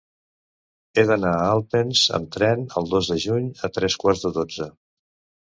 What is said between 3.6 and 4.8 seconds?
a tres quarts de dotze.